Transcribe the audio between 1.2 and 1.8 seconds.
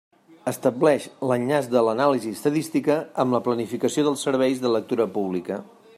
l'enllaç